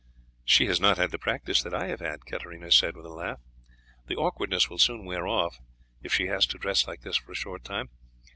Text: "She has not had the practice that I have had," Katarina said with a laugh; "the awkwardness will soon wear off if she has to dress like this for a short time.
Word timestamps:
"She 0.43 0.65
has 0.65 0.79
not 0.81 0.97
had 0.97 1.11
the 1.11 1.19
practice 1.19 1.61
that 1.61 1.75
I 1.75 1.85
have 1.89 1.99
had," 1.99 2.25
Katarina 2.25 2.71
said 2.71 2.97
with 2.97 3.05
a 3.05 3.09
laugh; 3.13 3.39
"the 4.07 4.15
awkwardness 4.15 4.67
will 4.67 4.79
soon 4.79 5.05
wear 5.05 5.27
off 5.27 5.59
if 6.01 6.11
she 6.11 6.25
has 6.25 6.47
to 6.47 6.57
dress 6.57 6.87
like 6.87 7.01
this 7.01 7.17
for 7.17 7.33
a 7.33 7.35
short 7.35 7.63
time. 7.63 7.89